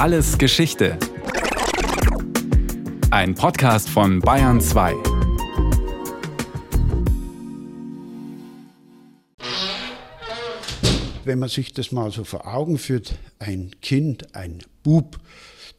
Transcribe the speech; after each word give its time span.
Alles 0.00 0.38
Geschichte. 0.38 0.96
Ein 3.10 3.34
Podcast 3.34 3.90
von 3.90 4.20
Bayern 4.20 4.58
2. 4.58 4.94
Wenn 11.24 11.38
man 11.38 11.50
sich 11.50 11.74
das 11.74 11.92
mal 11.92 12.10
so 12.10 12.24
vor 12.24 12.46
Augen 12.46 12.78
führt, 12.78 13.18
ein 13.40 13.72
Kind, 13.82 14.34
ein 14.34 14.62
Bub, 14.82 15.18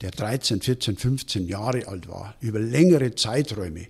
der 0.01 0.11
13, 0.11 0.61
14, 0.61 0.97
15 0.97 1.47
Jahre 1.47 1.87
alt 1.87 2.07
war, 2.07 2.35
über 2.41 2.59
längere 2.59 3.15
Zeiträume 3.15 3.87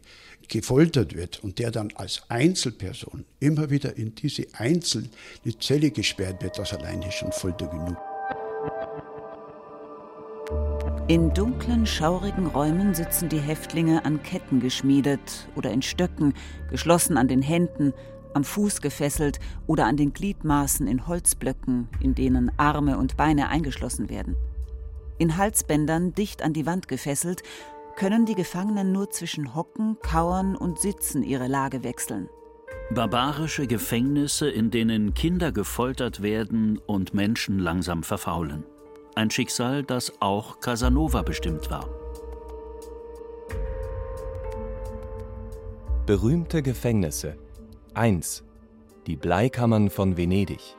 gefoltert 0.48 1.13
wird 1.13 1.43
und 1.43 1.59
der 1.59 1.71
dann 1.71 1.91
als 1.95 2.21
Einzelperson 2.29 3.25
immer 3.41 3.70
wieder 3.70 3.98
in 3.98 4.16
diese 4.16 4.48
einzelne 4.54 5.09
Zelle 5.59 5.91
gesperrt 5.91 6.41
wird, 6.41 6.57
das 6.57 6.71
allein 6.71 7.02
ist 7.02 7.16
schon 7.16 7.34
Folter 7.34 7.68
genug. 7.68 7.98
In 11.11 11.33
dunklen, 11.33 11.85
schaurigen 11.85 12.47
Räumen 12.47 12.93
sitzen 12.93 13.27
die 13.27 13.41
Häftlinge 13.41 14.05
an 14.05 14.23
Ketten 14.23 14.61
geschmiedet 14.61 15.49
oder 15.57 15.69
in 15.69 15.81
Stöcken, 15.81 16.33
geschlossen 16.69 17.17
an 17.17 17.27
den 17.27 17.41
Händen, 17.41 17.91
am 18.33 18.45
Fuß 18.45 18.79
gefesselt 18.79 19.41
oder 19.67 19.88
an 19.88 19.97
den 19.97 20.13
Gliedmaßen 20.13 20.88
in 20.88 21.07
Holzblöcken, 21.07 21.89
in 21.99 22.16
denen 22.16 22.49
Arme 22.55 22.97
und 22.97 23.17
Beine 23.17 23.49
eingeschlossen 23.49 24.09
werden. 24.09 24.38
In 25.17 25.35
Halsbändern 25.35 26.13
dicht 26.13 26.41
an 26.43 26.53
die 26.53 26.66
Wand 26.66 26.88
gefesselt, 26.88 27.43
können 27.97 28.25
die 28.25 28.35
Gefangenen 28.35 28.93
nur 28.93 29.09
zwischen 29.09 29.53
Hocken, 29.53 29.97
Kauern 30.02 30.55
und 30.55 30.80
Sitzen 30.80 31.23
ihre 31.23 31.47
Lage 31.47 31.83
wechseln. 31.83 32.30
Barbarische 32.95 33.67
Gefängnisse, 33.67 34.49
in 34.49 34.71
denen 34.71 35.13
Kinder 35.13 35.52
gefoltert 35.52 36.21
werden 36.21 36.77
und 36.77 37.13
Menschen 37.13 37.59
langsam 37.59 38.03
verfaulen. 38.03 38.63
Ein 39.13 39.29
Schicksal, 39.29 39.83
das 39.83 40.21
auch 40.21 40.61
Casanova 40.61 41.21
bestimmt 41.21 41.69
war. 41.69 41.89
Berühmte 46.05 46.61
Gefängnisse 46.61 47.36
1. 47.94 48.44
Die 49.08 49.17
Bleikammern 49.17 49.89
von 49.89 50.16
Venedig. 50.16 50.77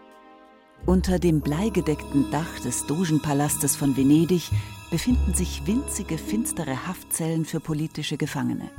Unter 0.86 1.18
dem 1.18 1.42
bleigedeckten 1.42 2.30
Dach 2.30 2.58
des 2.64 2.86
Dogenpalastes 2.86 3.76
von 3.76 3.96
Venedig 3.98 4.50
befinden 4.90 5.34
sich 5.34 5.66
winzige, 5.66 6.16
finstere 6.16 6.86
Haftzellen 6.86 7.44
für 7.44 7.60
politische 7.60 8.16
Gefangene. 8.16 8.70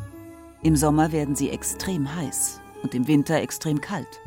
Im 0.63 0.75
Sommer 0.75 1.11
werden 1.11 1.35
sie 1.35 1.51
extrem 1.51 2.13
heiß 2.15 2.59
und 2.81 2.95
im 2.95 3.07
Winter 3.07 3.35
extrem 3.35 3.79
kalt. 3.79 4.19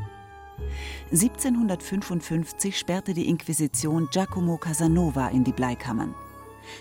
1755 1.11 2.79
sperrte 2.79 3.15
die 3.15 3.29
Inquisition 3.29 4.09
Giacomo 4.11 4.57
Casanova 4.57 5.29
in 5.29 5.45
die 5.45 5.53
Bleikammern. 5.53 6.15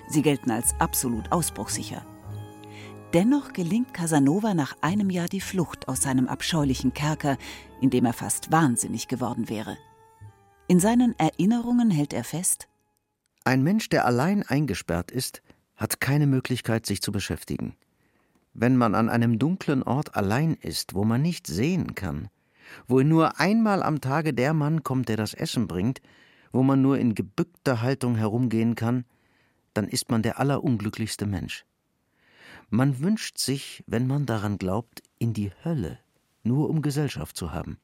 Sie 0.09 0.22
gelten 0.22 0.52
als 0.52 0.73
absolut 0.80 1.32
ausbruchsicher. 1.32 2.06
Dennoch 3.14 3.54
gelingt 3.54 3.94
Casanova 3.94 4.54
nach 4.54 4.76
einem 4.82 5.09
Jahr 5.09 5.28
die 5.28 5.42
Flucht 5.42 5.88
aus 5.88 6.02
seinem 6.02 6.28
abscheulichen 6.28 6.94
Kerker, 6.94 7.38
in 7.82 7.90
dem 7.90 8.06
er 8.06 8.14
fast 8.14 8.52
wahnsinnig 8.52 9.08
geworden 9.08 9.48
wäre. 9.48 9.78
In 10.67 10.80
seinen 10.80 11.17
Erinnerungen 11.20 11.92
hält 11.92 12.14
er 12.14 12.23
fest, 12.23 12.67
ein 13.48 13.62
Mensch, 13.62 13.89
der 13.89 14.06
allein 14.06 14.42
eingesperrt 14.42 15.12
ist, 15.12 15.44
hat 15.76 16.02
keine 16.02 16.26
Möglichkeit, 16.26 16.88
sich 16.88 17.04
zu 17.04 17.12
beschäftigen. 17.12 17.76
Wenn 18.56 18.76
man 18.76 18.95
an 18.95 19.08
einem 19.08 19.38
dunklen 19.38 19.84
Ort 19.84 20.16
allein 20.16 20.56
ist, 20.56 20.95
wo 20.95 21.04
man 21.04 21.22
nicht 21.22 21.45
sehen 21.45 21.94
kann, 21.94 22.30
wo 22.88 23.02
nur 23.02 23.39
einmal 23.39 23.83
am 23.83 24.02
Tage 24.02 24.33
der 24.33 24.53
Mann 24.53 24.83
kommt, 24.83 25.09
der 25.09 25.17
das 25.17 25.33
Essen 25.33 25.67
bringt, 25.67 26.02
wo 26.52 26.63
man 26.63 26.81
nur 26.81 26.97
in 26.97 27.16
gebückter 27.16 27.81
Haltung 27.81 28.16
herumgehen 28.16 28.75
kann, 28.75 29.05
dann 29.73 29.88
ist 29.88 30.09
man 30.09 30.21
der 30.21 30.39
allerunglücklichste 30.39 31.25
Mensch. 31.25 31.66
Man 32.69 32.99
wünscht 32.99 33.38
sich, 33.38 33.83
wenn 33.88 34.08
man 34.08 34.25
daran 34.25 34.58
glaubt, 34.58 35.03
in 35.19 35.33
die 35.33 35.52
Hölle, 35.63 35.99
nur 36.43 36.70
um 36.70 36.81
Gesellschaft 36.81 37.37
zu 37.37 37.52
haben. 37.52 37.77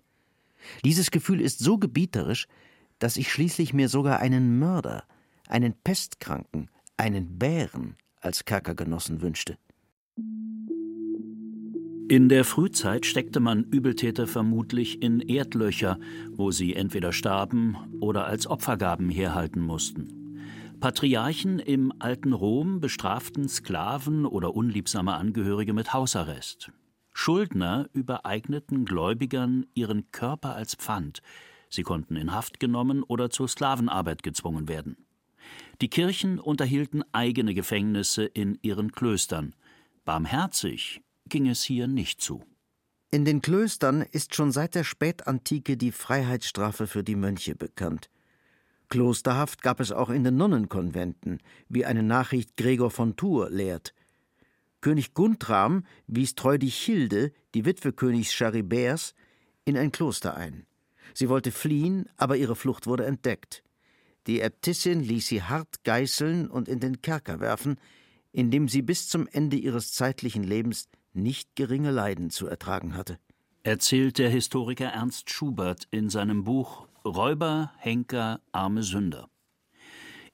Dieses 0.84 1.12
Gefühl 1.12 1.42
ist 1.42 1.60
so 1.60 1.78
gebieterisch, 1.78 2.48
dass 3.00 3.18
ich 3.18 3.32
schließlich 3.32 3.74
mir 3.74 3.90
sogar 3.90 4.20
einen 4.20 4.60
Mörder, 4.60 5.04
einen 5.48 5.74
Pestkranken, 5.74 6.70
einen 6.98 7.40
Bären 7.40 7.98
als 8.20 8.46
Kerkergenossen 8.46 9.22
wünschte. 9.22 9.58
In 12.12 12.28
der 12.28 12.44
Frühzeit 12.44 13.06
steckte 13.06 13.40
man 13.40 13.64
Übeltäter 13.64 14.28
vermutlich 14.28 15.02
in 15.02 15.22
Erdlöcher, 15.22 15.98
wo 16.30 16.52
sie 16.52 16.76
entweder 16.76 17.14
starben 17.14 17.78
oder 18.02 18.26
als 18.26 18.48
Opfergaben 18.48 19.10
herhalten 19.10 19.62
mussten. 19.62 20.38
Patriarchen 20.82 21.60
im 21.60 21.94
alten 22.00 22.34
Rom 22.34 22.82
bestraften 22.82 23.48
Sklaven 23.48 24.26
oder 24.26 24.54
unliebsame 24.58 25.14
Angehörige 25.14 25.72
mit 25.72 25.94
Hausarrest. 25.94 26.74
Schuldner 27.14 27.88
übereigneten 27.94 28.84
Gläubigern 28.84 29.66
ihren 29.74 30.12
Körper 30.12 30.54
als 30.54 30.76
Pfand, 30.76 31.22
Sie 31.70 31.84
konnten 31.84 32.18
in 32.18 32.34
Haft 32.34 32.60
genommen 32.60 33.04
oder 33.04 33.30
zur 33.30 33.48
Sklavenarbeit 33.48 34.22
gezwungen 34.22 34.68
werden. 34.68 34.98
Die 35.80 35.88
Kirchen 35.88 36.40
unterhielten 36.40 37.06
eigene 37.14 37.54
Gefängnisse 37.54 38.26
in 38.26 38.60
ihren 38.62 38.92
Klöstern. 38.92 39.56
Barmherzig 40.04 41.02
ging 41.32 41.48
es 41.48 41.64
hier 41.64 41.88
nicht 41.88 42.22
zu. 42.22 42.44
In 43.10 43.26
den 43.26 43.42
Klöstern 43.42 44.04
ist 44.04 44.36
schon 44.36 44.52
seit 44.52 44.76
der 44.76 44.84
Spätantike 44.84 45.76
die 45.76 45.92
Freiheitsstrafe 45.92 46.86
für 46.86 47.04
die 47.04 47.16
Mönche 47.16 47.56
bekannt. 47.56 48.10
Klosterhaft 48.90 49.62
gab 49.64 49.80
es 49.80 49.92
auch 49.92 50.10
in 50.10 50.24
den 50.24 50.38
Nonnenkonventen, 50.38 51.40
wie 51.68 51.86
eine 51.86 52.04
Nachricht 52.04 52.56
Gregor 52.58 52.92
von 52.92 53.16
Tours 53.16 53.50
lehrt. 53.50 53.94
König 54.82 55.14
Guntram 55.14 55.86
wies 56.08 56.36
Treudichilde, 56.36 57.32
die 57.54 57.66
Witwe 57.66 57.94
Königs 57.94 58.34
Chariberts, 58.34 59.14
in 59.66 59.78
ein 59.78 59.92
Kloster 59.92 60.36
ein. 60.36 60.66
Sie 61.14 61.30
wollte 61.30 61.52
fliehen, 61.52 62.08
aber 62.18 62.38
ihre 62.38 62.56
Flucht 62.56 62.88
wurde 62.88 63.06
entdeckt. 63.06 63.64
Die 64.28 64.42
Äbtissin 64.42 65.02
ließ 65.02 65.28
sie 65.28 65.44
hart 65.44 65.84
geißeln 65.84 66.50
und 66.50 66.68
in 66.68 66.80
den 66.80 67.02
Kerker 67.02 67.40
werfen, 67.40 67.78
in 68.32 68.52
dem 68.52 68.68
sie 68.68 68.82
bis 68.82 69.10
zum 69.10 69.28
Ende 69.28 69.58
ihres 69.58 69.94
zeitlichen 69.94 70.44
Lebens 70.44 70.90
nicht 71.14 71.56
geringe 71.56 71.92
Leiden 71.92 72.30
zu 72.30 72.48
ertragen 72.48 72.96
hatte. 72.96 73.20
Erzählt 73.64 74.18
der 74.18 74.30
Historiker 74.30 74.88
Ernst 74.88 75.30
Schubert 75.30 75.88
in 75.92 76.10
seinem 76.10 76.44
Buch 76.44 76.88
Räuber, 77.06 77.72
Henker, 77.78 78.42
arme 78.52 78.84
Sünder. 78.84 79.30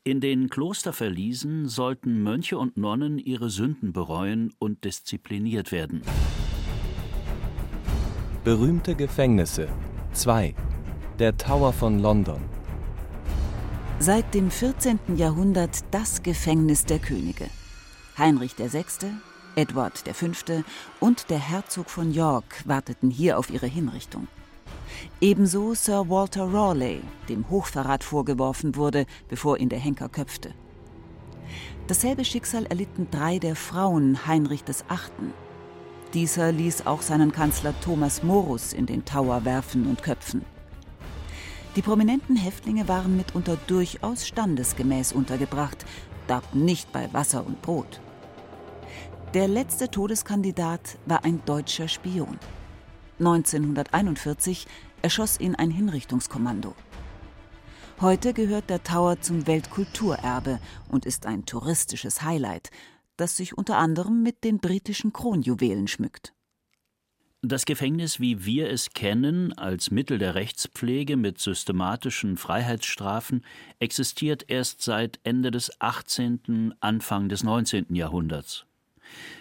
In 0.04 0.22
den 0.22 0.50
Klosterverliesen 0.50 1.68
sollten 1.68 2.24
Mönche 2.24 2.58
und 2.58 2.78
Nonnen 2.78 3.20
ihre 3.20 3.50
Sünden 3.50 3.92
bereuen 3.92 4.54
und 4.60 4.86
diszipliniert 4.86 5.72
werden. 5.74 6.02
Berühmte 8.46 8.96
Gefängnisse 8.96 9.68
2. 10.14 10.56
Der 11.20 11.36
Tower 11.36 11.74
von 11.74 12.00
London. 12.00 12.42
Seit 14.00 14.34
dem 14.34 14.50
14. 14.50 15.00
Jahrhundert 15.18 15.84
das 15.92 16.24
Gefängnis 16.24 16.86
der 16.86 17.00
Könige. 17.00 17.50
Heinrich 18.18 18.58
VI., 18.58 18.86
Edward 19.58 19.98
V. 19.98 20.28
und 21.00 21.32
der 21.32 21.40
Herzog 21.40 21.90
von 21.90 22.12
York 22.14 22.62
warteten 22.66 23.10
hier 23.10 23.40
auf 23.40 23.50
ihre 23.50 23.66
Hinrichtung. 23.66 24.28
Ebenso 25.20 25.74
Sir 25.74 26.08
Walter 26.10 26.54
Raleigh, 26.54 27.02
dem 27.28 27.50
Hochverrat 27.50 28.04
vorgeworfen 28.04 28.76
wurde, 28.76 29.08
bevor 29.30 29.58
ihn 29.58 29.70
der 29.70 29.80
Henker 29.80 30.10
köpfte. 30.10 30.54
Dasselbe 31.88 32.24
Schicksal 32.24 32.68
erlitten 32.68 33.08
drei 33.10 33.40
der 33.40 33.56
Frauen 33.56 34.28
Heinrich 34.28 34.62
VIII. 34.68 35.32
Dieser 36.14 36.52
ließ 36.52 36.86
auch 36.86 37.02
seinen 37.02 37.32
Kanzler 37.32 37.74
Thomas 37.82 38.22
Morus 38.22 38.74
in 38.74 38.86
den 38.86 39.06
Tower 39.06 39.44
werfen 39.44 39.88
und 39.88 40.04
köpfen. 40.04 40.46
Die 41.76 41.82
prominenten 41.82 42.36
Häftlinge 42.36 42.88
waren 42.88 43.18
mitunter 43.18 43.58
durchaus 43.66 44.28
standesgemäß 44.28 45.14
untergebracht, 45.14 45.84
darben 46.28 46.64
nicht 46.64 46.92
bei 46.92 47.12
Wasser 47.12 47.44
und 47.44 47.64
Brot. 47.64 48.02
Der 49.34 49.50
letzte 49.50 49.92
Todeskandidat 49.92 50.98
war 51.06 51.26
ein 51.26 51.44
deutscher 51.46 51.90
Spion. 51.90 52.40
1941 53.20 54.66
erschoss 55.02 55.38
ihn 55.42 55.54
ein 55.54 55.70
Hinrichtungskommando. 55.70 56.74
Heute 58.00 58.34
gehört 58.34 58.70
der 58.70 58.84
Tower 58.84 59.20
zum 59.20 59.46
Weltkulturerbe 59.46 60.60
und 60.88 61.06
ist 61.06 61.26
ein 61.26 61.46
touristisches 61.46 62.22
Highlight, 62.22 62.70
das 63.18 63.36
sich 63.36 63.58
unter 63.58 63.78
anderem 63.78 64.24
mit 64.24 64.46
den 64.46 64.60
britischen 64.60 65.12
Kronjuwelen 65.12 65.90
schmückt. 65.90 66.34
Das 67.42 67.66
Gefängnis, 67.66 68.22
wie 68.22 68.46
wir 68.46 68.70
es 68.70 68.92
kennen, 68.92 69.52
als 69.52 69.92
Mittel 69.92 70.20
der 70.20 70.36
Rechtspflege 70.36 71.18
mit 71.18 71.40
systematischen 71.40 72.38
Freiheitsstrafen, 72.38 73.44
existiert 73.80 74.46
erst 74.48 74.82
seit 74.82 75.20
Ende 75.24 75.52
des 75.52 75.82
18., 75.82 76.76
Anfang 76.80 77.28
des 77.28 77.44
19. 77.44 77.94
Jahrhunderts. 77.94 78.67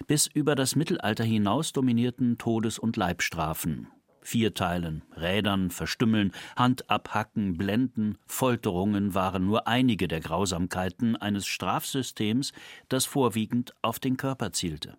Bis 0.07 0.27
über 0.27 0.55
das 0.55 0.77
Mittelalter 0.77 1.25
hinaus 1.25 1.73
dominierten 1.73 2.39
Todes- 2.39 2.79
und 2.79 2.97
Leibstrafen. 2.97 3.89
Vierteilen, 4.27 5.03
Rädern, 5.17 5.71
Verstümmeln, 5.71 6.33
Hand 6.57 6.91
abhacken, 6.91 7.57
Blenden, 7.57 8.19
Folterungen 8.27 9.15
waren 9.15 9.47
nur 9.47 9.69
einige 9.69 10.09
der 10.09 10.21
Grausamkeiten 10.21 11.15
eines 11.15 11.47
Strafsystems, 11.47 12.53
das 12.89 13.05
vorwiegend 13.05 13.73
auf 13.83 14.01
den 14.01 14.17
Körper 14.17 14.53
zielte. 14.53 14.99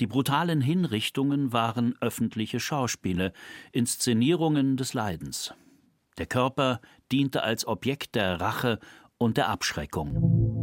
Die 0.00 0.06
brutalen 0.06 0.60
Hinrichtungen 0.60 1.52
waren 1.52 1.96
öffentliche 2.00 2.60
Schauspiele, 2.60 3.32
Inszenierungen 3.72 4.76
des 4.76 4.94
Leidens. 4.94 5.52
Der 6.16 6.26
Körper 6.26 6.80
diente 7.10 7.42
als 7.42 7.66
Objekt 7.66 8.14
der 8.14 8.40
Rache 8.40 8.78
und 9.18 9.36
der 9.36 9.48
Abschreckung. 9.48 10.59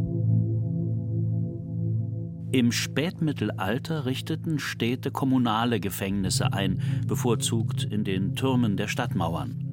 Im 2.50 2.72
Spätmittelalter 2.72 4.06
richteten 4.06 4.58
Städte 4.58 5.10
kommunale 5.10 5.80
Gefängnisse 5.80 6.54
ein, 6.54 6.80
bevorzugt 7.06 7.84
in 7.84 8.04
den 8.04 8.36
Türmen 8.36 8.78
der 8.78 8.88
Stadtmauern. 8.88 9.68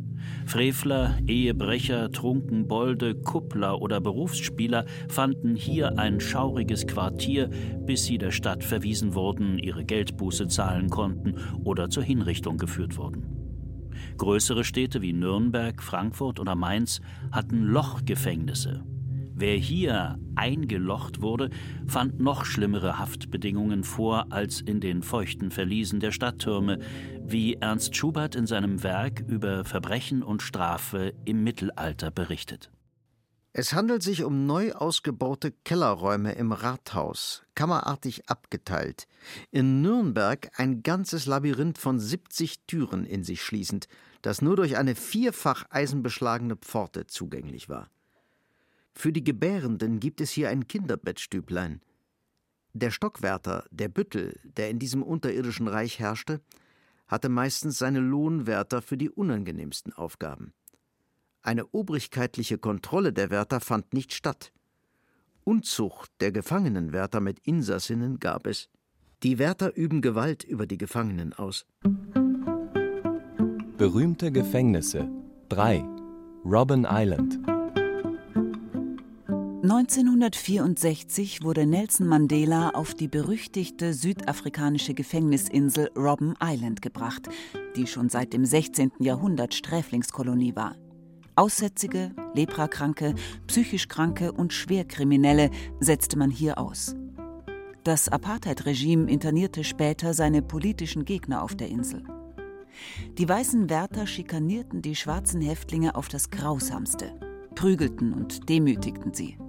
Frevler, 0.46 1.18
Ehebrecher, 1.26 2.12
Trunkenbolde, 2.12 3.16
Kuppler 3.16 3.82
oder 3.82 4.02
Berufsspieler 4.02 4.86
fanden 5.08 5.56
hier 5.56 5.98
ein 5.98 6.20
schauriges 6.20 6.86
Quartier, 6.86 7.50
bis 7.86 8.04
sie 8.06 8.18
der 8.18 8.32
Stadt 8.32 8.64
verwiesen 8.64 9.16
wurden, 9.16 9.58
ihre 9.58 9.86
Geldbuße 9.86 10.50
zahlen 10.50 10.90
konnten 10.90 11.36
oder 11.64 11.90
zur 11.90 12.04
Hinrichtung 12.04 12.58
geführt 12.58 12.98
wurden. 12.98 13.24
Größere 14.18 14.66
Städte 14.66 15.02
wie 15.02 15.14
Nürnberg, 15.14 15.82
Frankfurt 15.82 16.42
oder 16.42 16.56
Mainz 16.56 17.00
hatten 17.32 17.64
Lochgefängnisse, 17.64 18.84
Wer 19.38 19.58
hier 19.58 20.18
eingelocht 20.36 21.22
wurde, 21.22 21.50
fand 21.86 22.22
noch 22.22 22.46
schlimmere 22.46 22.98
Haftbedingungen 22.98 23.84
vor 23.84 24.28
als 24.30 24.62
in 24.62 24.80
den 24.80 25.04
feuchten 25.04 25.52
Verliesen 25.52 26.00
der 26.00 26.12
Stadttürme, 26.12 26.80
wie 27.22 27.56
Ernst 27.56 27.98
Schubert 27.98 28.36
in 28.36 28.48
seinem 28.48 28.82
Werk 28.82 29.20
über 29.28 29.66
Verbrechen 29.66 30.24
und 30.24 30.42
Strafe 30.42 31.14
im 31.26 31.44
Mittelalter 31.44 32.12
berichtet. 32.12 32.72
Es 33.52 33.74
handelt 33.74 34.04
sich 34.04 34.24
um 34.24 34.46
neu 34.46 34.72
ausgebaute 34.72 35.52
Kellerräume 35.66 36.32
im 36.34 36.54
Rathaus, 36.54 37.44
kammerartig 37.56 38.30
abgeteilt. 38.30 39.06
In 39.52 39.82
Nürnberg 39.82 40.50
ein 40.56 40.82
ganzes 40.82 41.26
Labyrinth 41.26 41.78
von 41.78 42.00
70 42.00 42.68
Türen 42.68 43.06
in 43.06 43.26
sich 43.26 43.42
schließend, 43.42 43.90
das 44.22 44.42
nur 44.42 44.56
durch 44.56 44.78
eine 44.78 44.96
vierfach 44.96 45.66
eisenbeschlagene 45.72 46.56
Pforte 46.56 47.06
zugänglich 47.08 47.68
war. 47.68 47.90
Für 48.96 49.12
die 49.12 49.24
Gebärenden 49.24 50.00
gibt 50.00 50.22
es 50.22 50.32
hier 50.32 50.50
ein 50.50 50.68
Kinderbettstüblein. 50.68 51.82
Der 52.74 52.92
Stockwärter, 52.92 53.66
der 53.70 53.90
Büttel, 53.90 54.40
der 54.44 54.70
in 54.70 54.80
diesem 54.80 55.04
unterirdischen 55.04 55.68
Reich 55.68 56.00
herrschte, 56.00 56.42
hatte 57.08 57.30
meistens 57.30 57.78
seine 57.78 58.00
Lohnwärter 58.00 58.82
für 58.82 58.98
die 58.98 59.10
unangenehmsten 59.10 59.94
Aufgaben. 59.94 60.54
Eine 61.42 61.68
obrigkeitliche 61.68 62.58
Kontrolle 62.58 63.14
der 63.14 63.30
Wärter 63.30 63.60
fand 63.60 63.94
nicht 63.94 64.14
statt. 64.14 64.52
Unzucht 65.44 66.10
der 66.22 66.32
Gefangenenwärter 66.32 67.20
mit 67.20 67.40
Insassinnen 67.40 68.20
gab 68.20 68.48
es. 68.48 68.70
Die 69.24 69.38
Wärter 69.38 69.76
üben 69.76 70.02
Gewalt 70.02 70.44
über 70.44 70.66
die 70.66 70.78
Gefangenen 70.78 71.34
aus. 71.34 71.66
Berühmte 73.78 74.32
Gefängnisse 74.32 75.08
3 75.50 75.86
Robben 76.44 76.88
Island 76.90 77.55
1964 79.66 81.42
wurde 81.42 81.66
Nelson 81.66 82.06
Mandela 82.06 82.70
auf 82.76 82.94
die 82.94 83.08
berüchtigte 83.08 83.96
südafrikanische 83.96 84.94
Gefängnisinsel 84.94 85.90
Robben 85.98 86.36
Island 86.40 86.84
gebracht, 86.84 87.30
die 87.76 87.88
schon 87.88 88.10
seit 88.10 88.34
dem 88.34 88.46
16. 88.46 88.92
Jahrhundert 89.00 89.56
Sträflingskolonie 89.56 90.56
war. 90.56 90.76
Aussätzige, 91.36 92.12
Leprakranke, 92.36 93.16
psychisch 93.48 93.88
Kranke 93.88 94.34
und 94.34 94.54
Schwerkriminelle 94.54 95.50
setzte 95.80 96.16
man 96.20 96.30
hier 96.30 96.60
aus. 96.60 96.96
Das 97.84 98.08
Apartheid-Regime 98.08 99.10
internierte 99.10 99.64
später 99.64 100.14
seine 100.14 100.44
politischen 100.44 101.06
Gegner 101.06 101.42
auf 101.42 101.56
der 101.56 101.70
Insel. 101.70 102.04
Die 103.18 103.28
weißen 103.28 103.68
Wärter 103.72 104.06
schikanierten 104.06 104.84
die 104.84 104.96
schwarzen 104.96 105.42
Häftlinge 105.42 105.96
auf 105.96 106.08
das 106.08 106.30
Grausamste, 106.30 107.20
prügelten 107.56 108.14
und 108.14 108.48
demütigten 108.48 109.16
sie. 109.16 109.40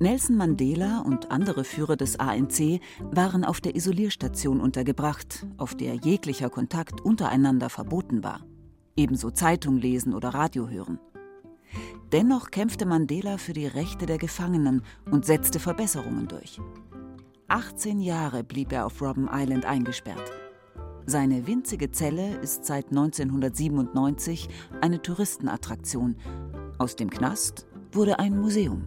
Nelson 0.00 0.36
Mandela 0.36 1.02
und 1.06 1.30
andere 1.30 1.62
Führer 1.62 1.96
des 1.96 2.18
ANC 2.18 2.80
waren 3.12 3.44
auf 3.44 3.60
der 3.60 3.76
Isolierstation 3.76 4.60
untergebracht, 4.60 5.46
auf 5.56 5.76
der 5.76 5.94
jeglicher 5.94 6.50
Kontakt 6.50 7.00
untereinander 7.02 7.70
verboten 7.70 8.24
war. 8.24 8.40
Ebenso 8.96 9.30
Zeitung 9.30 9.76
lesen 9.76 10.12
oder 10.12 10.30
Radio 10.30 10.68
hören. 10.68 10.98
Dennoch 12.10 12.50
kämpfte 12.50 12.86
Mandela 12.86 13.38
für 13.38 13.52
die 13.52 13.66
Rechte 13.66 14.06
der 14.06 14.18
Gefangenen 14.18 14.82
und 15.10 15.26
setzte 15.26 15.60
Verbesserungen 15.60 16.26
durch. 16.26 16.60
18 17.46 18.00
Jahre 18.00 18.42
blieb 18.42 18.72
er 18.72 18.86
auf 18.86 19.00
Robben 19.00 19.28
Island 19.32 19.64
eingesperrt. 19.64 20.32
Seine 21.06 21.46
winzige 21.46 21.92
Zelle 21.92 22.36
ist 22.38 22.64
seit 22.64 22.88
1997 22.88 24.48
eine 24.80 25.00
Touristenattraktion. 25.00 26.16
Aus 26.78 26.96
dem 26.96 27.10
Knast 27.10 27.66
wurde 27.92 28.18
ein 28.18 28.40
Museum. 28.40 28.84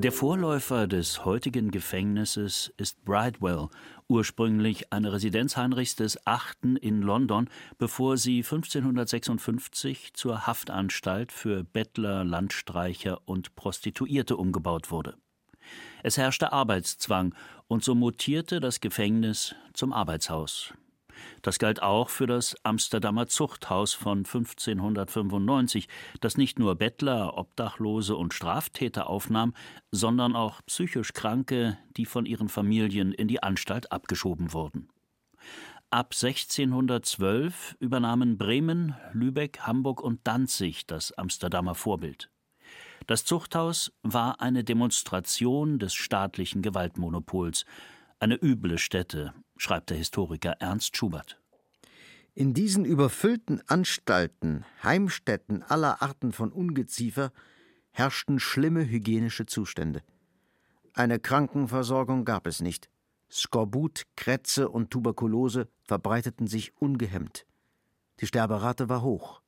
Der 0.00 0.12
Vorläufer 0.12 0.86
des 0.86 1.24
heutigen 1.24 1.72
Gefängnisses 1.72 2.72
ist 2.76 3.04
Bridewell, 3.04 3.68
ursprünglich 4.06 4.92
eine 4.92 5.12
Residenz 5.12 5.56
Heinrichs 5.56 5.96
des 5.96 6.24
Achten 6.24 6.76
in 6.76 7.02
London, 7.02 7.50
bevor 7.78 8.16
sie 8.16 8.44
1556 8.44 10.14
zur 10.14 10.46
Haftanstalt 10.46 11.32
für 11.32 11.64
Bettler, 11.64 12.22
Landstreicher 12.22 13.20
und 13.26 13.56
Prostituierte 13.56 14.36
umgebaut 14.36 14.92
wurde. 14.92 15.16
Es 16.04 16.16
herrschte 16.16 16.52
Arbeitszwang 16.52 17.34
und 17.66 17.82
so 17.82 17.96
mutierte 17.96 18.60
das 18.60 18.78
Gefängnis 18.78 19.56
zum 19.72 19.92
Arbeitshaus. 19.92 20.72
Das 21.42 21.58
galt 21.58 21.82
auch 21.82 22.10
für 22.10 22.26
das 22.26 22.56
Amsterdamer 22.64 23.26
Zuchthaus 23.26 23.94
von 23.94 24.18
1595, 24.18 25.88
das 26.20 26.36
nicht 26.36 26.58
nur 26.58 26.76
Bettler, 26.76 27.36
Obdachlose 27.36 28.16
und 28.16 28.34
Straftäter 28.34 29.08
aufnahm, 29.08 29.54
sondern 29.90 30.36
auch 30.36 30.60
psychisch 30.66 31.12
Kranke, 31.12 31.78
die 31.96 32.06
von 32.06 32.26
ihren 32.26 32.48
Familien 32.48 33.12
in 33.12 33.28
die 33.28 33.42
Anstalt 33.42 33.92
abgeschoben 33.92 34.52
wurden. 34.52 34.88
Ab 35.90 36.12
1612 36.12 37.76
übernahmen 37.80 38.36
Bremen, 38.36 38.94
Lübeck, 39.12 39.60
Hamburg 39.60 40.02
und 40.02 40.20
Danzig 40.24 40.86
das 40.86 41.12
Amsterdamer 41.12 41.74
Vorbild. 41.74 42.30
Das 43.06 43.24
Zuchthaus 43.24 43.90
war 44.02 44.42
eine 44.42 44.64
Demonstration 44.64 45.78
des 45.78 45.94
staatlichen 45.94 46.60
Gewaltmonopols, 46.60 47.64
eine 48.20 48.34
üble 48.34 48.76
Stätte, 48.76 49.32
schreibt 49.58 49.90
der 49.90 49.98
Historiker 49.98 50.52
Ernst 50.60 50.96
Schubert. 50.96 51.38
In 52.34 52.54
diesen 52.54 52.84
überfüllten 52.84 53.60
Anstalten, 53.66 54.64
Heimstätten 54.82 55.62
aller 55.62 56.00
Arten 56.00 56.32
von 56.32 56.52
Ungeziefer, 56.52 57.32
herrschten 57.90 58.38
schlimme 58.38 58.88
hygienische 58.88 59.44
Zustände. 59.44 60.02
Eine 60.94 61.18
Krankenversorgung 61.18 62.24
gab 62.24 62.46
es 62.46 62.60
nicht. 62.60 62.88
Skorbut, 63.30 64.04
Krätze 64.16 64.68
und 64.68 64.90
Tuberkulose 64.90 65.68
verbreiteten 65.82 66.46
sich 66.46 66.76
ungehemmt. 66.76 67.44
Die 68.20 68.26
Sterberate 68.26 68.88
war 68.88 69.02
hoch. 69.02 69.42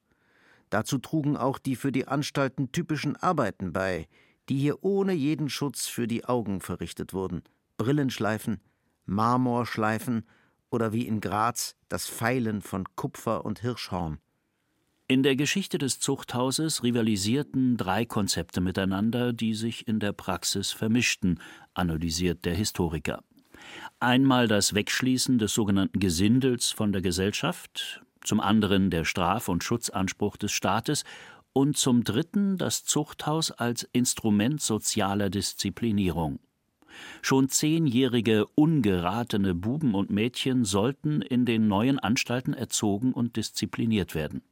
Dazu 0.69 0.99
trugen 0.99 1.37
auch 1.37 1.59
die 1.59 1.77
für 1.77 1.93
die 1.93 2.07
Anstalten 2.07 2.73
typischen 2.73 3.17
Arbeiten 3.17 3.73
bei, 3.73 4.09
die 4.49 4.59
hier 4.59 4.83
ohne 4.83 5.13
jeden 5.13 5.49
Schutz 5.49 5.87
für 5.87 6.07
die 6.07 6.25
Augen 6.25 6.61
verrichtet 6.61 7.13
wurden: 7.15 7.43
Brillenschleifen, 7.77 8.61
Marmorschleifen 9.07 10.27
oder 10.71 10.93
wie 10.93 11.07
in 11.07 11.21
Graz 11.21 11.77
das 11.89 12.07
Feilen 12.07 12.63
von 12.63 12.85
Kupfer 12.97 13.45
und 13.45 13.61
Hirschhorn. 13.61 14.19
In 15.09 15.25
der 15.25 15.35
Geschichte 15.35 15.79
des 15.79 15.99
Zuchthauses 15.99 16.85
rivalisierten 16.85 17.77
drei 17.77 18.05
Konzepte 18.05 18.61
miteinander, 18.61 19.33
die 19.33 19.55
sich 19.55 19.89
in 19.89 19.99
der 19.99 20.13
Praxis 20.13 20.71
vermischten, 20.71 21.41
analysiert 21.75 22.45
der 22.45 22.55
Historiker. 22.55 23.25
Einmal 23.99 24.47
das 24.47 24.73
Wegschließen 24.75 25.39
des 25.39 25.53
sogenannten 25.53 25.99
Gesindels 25.99 26.71
von 26.71 26.93
der 26.93 27.03
Gesellschaft, 27.03 28.03
zum 28.23 28.39
anderen 28.39 28.91
der 28.91 29.05
Straf- 29.05 29.49
und 29.49 29.65
Schutzanspruch 29.65 30.37
des 30.37 30.53
Staates 30.53 31.05
und 31.53 31.77
zum 31.77 32.05
dritten 32.05 32.57
das 32.57 32.85
Zuchthaus 32.85 33.51
als 33.51 33.83
Instrument 33.93 34.61
sozialer 34.61 35.31
Disziplinierung. 35.31 36.39
Schon 37.23 37.49
zehnjährige 37.49 38.47
ungeratene 38.55 39.55
Buben 39.55 39.95
und 39.95 40.11
Mädchen 40.11 40.65
sollten 40.65 41.23
in 41.23 41.45
den 41.45 41.69
neuen 41.69 41.99
Anstalten 41.99 42.55
erzogen 42.55 43.13
und 43.13 43.37
diszipliniert 43.37 44.15
werden. 44.15 44.43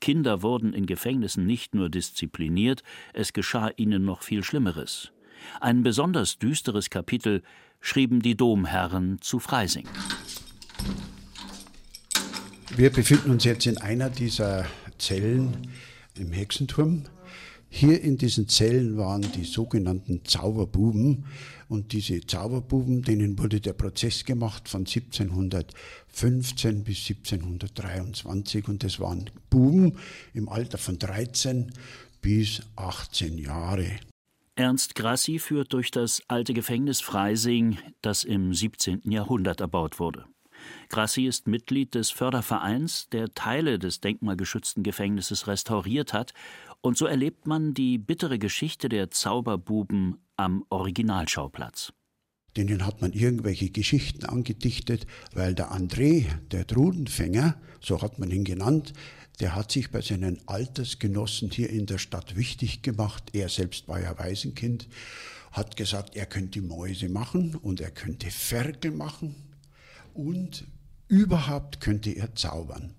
Kinder 0.00 0.42
wurden 0.42 0.72
in 0.72 0.86
Gefängnissen 0.86 1.44
nicht 1.44 1.74
nur 1.74 1.90
diszipliniert, 1.90 2.82
es 3.12 3.32
geschah 3.32 3.70
ihnen 3.76 4.04
noch 4.04 4.22
viel 4.22 4.42
Schlimmeres. 4.42 5.12
Ein 5.60 5.82
besonders 5.82 6.38
düsteres 6.38 6.90
Kapitel 6.90 7.42
schrieben 7.80 8.20
die 8.20 8.36
Domherren 8.36 9.20
zu 9.20 9.38
Freising. 9.38 9.86
Wir 12.76 12.90
befinden 12.90 13.30
uns 13.30 13.44
jetzt 13.44 13.66
in 13.66 13.78
einer 13.78 14.10
dieser 14.10 14.66
Zellen 14.98 15.68
im 16.16 16.32
Hexenturm. 16.32 17.04
Hier 17.72 18.02
in 18.02 18.18
diesen 18.18 18.48
Zellen 18.48 18.98
waren 18.98 19.22
die 19.32 19.44
sogenannten 19.44 20.24
Zauberbuben. 20.24 21.24
Und 21.68 21.92
diese 21.92 22.20
Zauberbuben, 22.20 23.02
denen 23.02 23.38
wurde 23.38 23.60
der 23.60 23.74
Prozess 23.74 24.24
gemacht 24.24 24.68
von 24.68 24.80
1715 24.80 26.82
bis 26.82 27.08
1723. 27.08 28.66
Und 28.66 28.82
das 28.82 28.98
waren 28.98 29.30
Buben 29.48 29.96
im 30.34 30.48
Alter 30.48 30.78
von 30.78 30.98
13 30.98 31.70
bis 32.20 32.60
18 32.74 33.38
Jahre. 33.38 33.86
Ernst 34.56 34.96
Grassi 34.96 35.38
führt 35.38 35.72
durch 35.72 35.92
das 35.92 36.22
alte 36.26 36.52
Gefängnis 36.52 37.00
Freising, 37.00 37.78
das 38.02 38.24
im 38.24 38.52
17. 38.52 39.02
Jahrhundert 39.10 39.60
erbaut 39.60 40.00
wurde. 40.00 40.24
Grassi 40.88 41.26
ist 41.26 41.46
Mitglied 41.46 41.94
des 41.94 42.10
Fördervereins, 42.10 43.08
der 43.10 43.32
Teile 43.32 43.78
des 43.78 44.00
denkmalgeschützten 44.00 44.82
Gefängnisses 44.82 45.46
restauriert 45.46 46.12
hat 46.12 46.34
und 46.82 46.96
so 46.96 47.06
erlebt 47.06 47.46
man 47.46 47.74
die 47.74 47.98
bittere 47.98 48.38
Geschichte 48.38 48.88
der 48.88 49.10
Zauberbuben 49.10 50.18
am 50.36 50.64
Originalschauplatz. 50.70 51.92
Denen 52.56 52.84
hat 52.84 53.00
man 53.00 53.12
irgendwelche 53.12 53.70
Geschichten 53.70 54.24
angedichtet, 54.24 55.06
weil 55.34 55.54
der 55.54 55.72
André, 55.72 56.26
der 56.50 56.66
Trudenfänger, 56.66 57.60
so 57.80 58.02
hat 58.02 58.18
man 58.18 58.30
ihn 58.30 58.44
genannt, 58.44 58.92
der 59.38 59.54
hat 59.54 59.70
sich 59.70 59.90
bei 59.90 60.00
seinen 60.00 60.38
Altersgenossen 60.48 61.50
hier 61.50 61.70
in 61.70 61.86
der 61.86 61.98
Stadt 61.98 62.36
wichtig 62.36 62.82
gemacht. 62.82 63.30
Er 63.32 63.48
selbst 63.48 63.88
war 63.88 64.00
ja 64.00 64.18
Waisenkind, 64.18 64.88
hat 65.52 65.76
gesagt, 65.76 66.16
er 66.16 66.26
könnte 66.26 66.60
Mäuse 66.60 67.08
machen 67.08 67.54
und 67.54 67.80
er 67.80 67.90
könnte 67.90 68.30
Ferkel 68.30 68.90
machen 68.90 69.34
und 70.12 70.64
überhaupt 71.08 71.80
könnte 71.80 72.10
er 72.10 72.34
zaubern. 72.34 72.94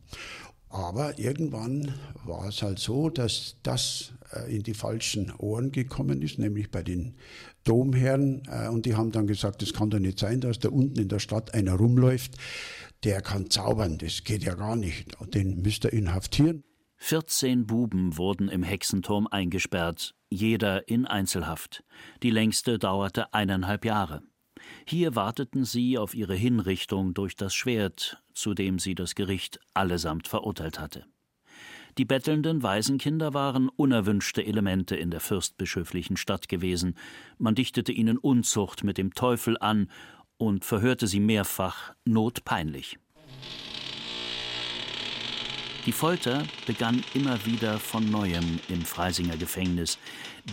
Aber 0.71 1.19
irgendwann 1.19 1.93
war 2.23 2.47
es 2.47 2.61
halt 2.61 2.79
so, 2.79 3.09
dass 3.09 3.57
das 3.61 4.13
äh, 4.33 4.55
in 4.55 4.63
die 4.63 4.73
falschen 4.73 5.33
Ohren 5.37 5.71
gekommen 5.71 6.21
ist, 6.21 6.39
nämlich 6.39 6.71
bei 6.71 6.81
den 6.81 7.15
Domherren. 7.65 8.43
Äh, 8.47 8.69
und 8.69 8.85
die 8.85 8.95
haben 8.95 9.11
dann 9.11 9.27
gesagt, 9.27 9.61
es 9.61 9.73
kann 9.73 9.89
doch 9.89 9.99
nicht 9.99 10.17
sein, 10.17 10.39
dass 10.39 10.59
da 10.59 10.69
unten 10.69 10.97
in 10.97 11.09
der 11.09 11.19
Stadt 11.19 11.53
einer 11.53 11.73
rumläuft, 11.73 12.37
der 13.03 13.21
kann 13.21 13.49
zaubern, 13.49 13.97
das 13.97 14.23
geht 14.23 14.43
ja 14.43 14.55
gar 14.55 14.77
nicht. 14.77 15.19
Und 15.19 15.35
den 15.35 15.61
müsst 15.61 15.83
ihr 15.85 15.93
inhaftieren. 15.93 16.63
14 16.97 17.65
Buben 17.65 18.17
wurden 18.17 18.47
im 18.47 18.63
Hexenturm 18.63 19.27
eingesperrt, 19.27 20.13
jeder 20.29 20.87
in 20.87 21.05
Einzelhaft. 21.05 21.83
Die 22.21 22.29
längste 22.29 22.77
dauerte 22.77 23.33
eineinhalb 23.33 23.85
Jahre. 23.85 24.21
Hier 24.85 25.15
warteten 25.15 25.65
sie 25.65 25.97
auf 25.97 26.13
ihre 26.13 26.35
Hinrichtung 26.35 27.15
durch 27.15 27.35
das 27.35 27.55
Schwert, 27.55 28.20
zu 28.33 28.53
dem 28.53 28.79
sie 28.79 28.95
das 28.95 29.15
Gericht 29.15 29.59
allesamt 29.73 30.27
verurteilt 30.27 30.79
hatte. 30.79 31.05
Die 31.97 32.05
bettelnden 32.05 32.63
Waisenkinder 32.63 33.33
waren 33.33 33.67
unerwünschte 33.69 34.45
Elemente 34.45 34.95
in 34.95 35.11
der 35.11 35.19
fürstbischöflichen 35.19 36.15
Stadt 36.15 36.47
gewesen. 36.47 36.95
Man 37.37 37.55
dichtete 37.55 37.91
ihnen 37.91 38.17
Unzucht 38.17 38.83
mit 38.83 38.97
dem 38.97 39.13
Teufel 39.13 39.57
an 39.59 39.89
und 40.37 40.63
verhörte 40.63 41.07
sie 41.07 41.19
mehrfach 41.19 41.93
notpeinlich. 42.05 42.97
Die 45.85 45.91
Folter 45.91 46.43
begann 46.67 47.03
immer 47.15 47.43
wieder 47.45 47.79
von 47.79 48.09
neuem 48.09 48.59
im 48.69 48.83
Freisinger 48.83 49.35
Gefängnis, 49.35 49.97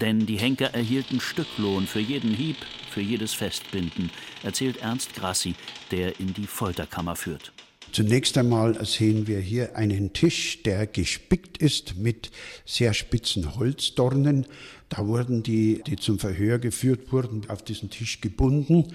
denn 0.00 0.24
die 0.24 0.38
Henker 0.38 0.72
erhielten 0.74 1.20
Stücklohn 1.20 1.86
für 1.86 2.00
jeden 2.00 2.32
Hieb, 2.32 2.56
für 2.90 3.02
jedes 3.02 3.34
Festbinden, 3.34 4.10
erzählt 4.42 4.78
Ernst 4.78 5.14
Grassi, 5.14 5.54
der 5.90 6.18
in 6.18 6.32
die 6.32 6.46
Folterkammer 6.46 7.14
führt. 7.14 7.52
Zunächst 7.92 8.36
einmal 8.38 8.84
sehen 8.84 9.26
wir 9.26 9.40
hier 9.40 9.76
einen 9.76 10.12
Tisch, 10.12 10.62
der 10.62 10.86
gespickt 10.86 11.58
ist 11.58 11.96
mit 11.96 12.30
sehr 12.64 12.94
spitzen 12.94 13.56
Holzdornen. 13.56 14.46
Da 14.88 15.06
wurden 15.06 15.42
die, 15.42 15.82
die 15.86 15.96
zum 15.96 16.18
Verhör 16.18 16.58
geführt 16.58 17.12
wurden, 17.12 17.48
auf 17.48 17.62
diesen 17.62 17.90
Tisch 17.90 18.20
gebunden. 18.20 18.94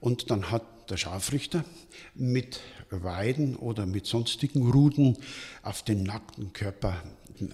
Und 0.00 0.30
dann 0.30 0.50
hat 0.50 0.90
der 0.90 0.96
Scharfrichter 0.96 1.64
mit 2.14 2.60
Weiden 2.90 3.56
oder 3.56 3.86
mit 3.86 4.06
sonstigen 4.06 4.70
Ruden 4.70 5.16
auf 5.62 5.82
den 5.82 6.02
nackten 6.02 6.52
Körper 6.52 7.02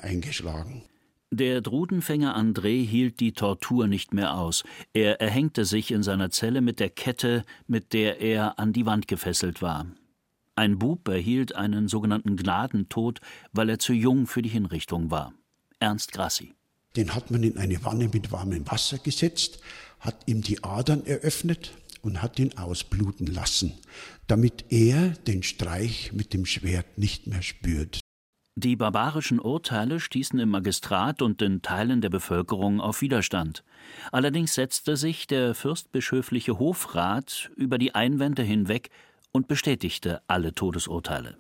eingeschlagen. 0.01 0.83
Der 1.31 1.61
Drudenfänger 1.61 2.39
André 2.39 2.83
hielt 2.87 3.21
die 3.21 3.33
Tortur 3.33 3.87
nicht 3.87 4.15
mehr 4.15 4.39
aus. 4.39 4.65
Er 4.95 5.21
erhängte 5.21 5.67
sich 5.67 5.91
in 5.91 6.03
seiner 6.03 6.31
Zelle 6.31 6.63
mit 6.63 6.81
der 6.81 6.89
Kette, 6.89 7.45
mit 7.67 7.93
der 7.93 8.23
er 8.23 8.59
an 8.59 8.73
die 8.73 8.87
Wand 8.87 9.09
gefesselt 9.09 9.61
war. 9.61 9.87
Ein 10.59 10.77
Bub 10.77 11.07
erhielt 11.07 11.55
einen 11.55 11.87
sogenannten 11.87 12.37
Gnadentod, 12.37 13.21
weil 13.53 13.69
er 13.71 13.79
zu 13.79 13.93
jung 13.93 14.27
für 14.27 14.43
die 14.43 14.49
Hinrichtung 14.49 15.09
war. 15.09 15.33
Ernst 15.79 16.11
Grassi. 16.11 16.53
Den 16.97 17.15
hat 17.15 17.31
man 17.31 17.45
in 17.45 17.59
eine 17.59 17.85
Wanne 17.85 18.09
mit 18.09 18.33
warmem 18.33 18.69
Wasser 18.69 18.99
gesetzt, 18.99 19.61
hat 20.01 20.17
ihm 20.27 20.43
die 20.43 20.65
Adern 20.65 21.07
eröffnet 21.07 21.71
und 22.03 22.23
hat 22.23 22.41
ihn 22.41 22.59
ausbluten 22.59 23.29
lassen, 23.29 23.75
damit 24.27 24.65
er 24.71 25.11
den 25.11 25.45
Streich 25.45 26.13
mit 26.13 26.35
dem 26.35 26.45
Schwert 26.45 26.99
nicht 26.99 27.29
mehr 27.29 27.43
spürt. 27.43 28.01
Die 28.57 28.75
barbarischen 28.75 29.39
Urteile 29.39 30.01
stießen 30.01 30.41
im 30.41 30.49
Magistrat 30.49 31.23
und 31.23 31.41
in 31.41 31.63
Teilen 31.63 32.01
der 32.01 32.11
Bevölkerung 32.11 32.81
auf 32.81 33.01
Widerstand. 33.01 33.63
Allerdings 34.11 34.55
setzte 34.55 34.97
sich 34.97 35.29
der 35.29 35.55
fürstbischöfliche 35.55 36.59
Hofrat 36.59 37.53
über 37.55 37.79
die 37.79 37.95
Einwände 37.95 38.43
hinweg 38.43 38.91
und 39.33 39.49
bestätigte 39.49 40.23
alle 40.27 40.55
Todesurteile. 40.55 41.37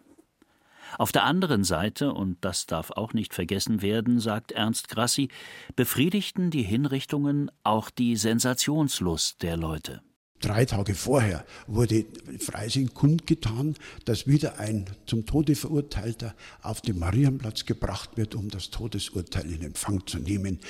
Auf 0.97 1.12
der 1.12 1.25
anderen 1.25 1.64
Seite, 1.64 2.12
und 2.14 2.38
das 2.40 2.66
darf 2.66 2.90
auch 2.90 3.12
nicht 3.12 3.35
vergessen 3.35 3.83
werden, 3.83 4.21
sagt 4.21 4.52
Ernst 4.52 4.88
Grassi, 4.88 5.28
befriedigten 5.76 6.50
die 6.50 6.62
Hinrichtungen 6.62 7.50
auch 7.62 7.90
die 7.90 8.16
Sensationslust 8.16 9.42
der 9.42 9.57
Leute. 9.57 10.00
Drei 10.40 10.64
Tage 10.64 10.95
vorher 10.95 11.45
wurde 11.66 12.07
Freising 12.38 12.95
kundgetan, 12.95 13.75
dass 14.04 14.28
wieder 14.28 14.61
ein 14.61 14.85
zum 15.04 15.26
Tode 15.26 15.57
verurteilter 15.57 16.35
auf 16.62 16.80
den 16.80 16.99
Marienplatz 17.00 17.64
gebracht 17.64 18.11
wird, 18.16 18.37
um 18.37 18.49
das 18.49 18.71
Todesurteil 18.71 19.50
in 19.50 19.62
Empfang 19.62 20.07
zu 20.07 20.18
nehmen. 20.18 20.61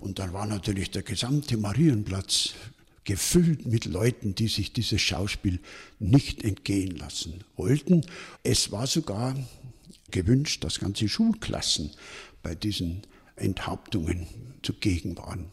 Und 0.00 0.18
dann 0.18 0.32
war 0.32 0.46
natürlich 0.46 0.90
der 0.90 1.02
gesamte 1.02 1.56
Marienplatz 1.56 2.54
gefüllt 3.04 3.66
mit 3.66 3.84
Leuten, 3.84 4.34
die 4.34 4.48
sich 4.48 4.72
dieses 4.72 5.00
Schauspiel 5.00 5.60
nicht 5.98 6.42
entgehen 6.42 6.96
lassen 6.96 7.44
wollten. 7.56 8.02
Es 8.42 8.72
war 8.72 8.86
sogar 8.86 9.34
gewünscht, 10.10 10.64
dass 10.64 10.80
ganze 10.80 11.08
Schulklassen 11.08 11.90
bei 12.42 12.54
diesen 12.54 13.02
Enthauptungen 13.36 14.26
zugegen 14.62 15.16
waren. 15.18 15.50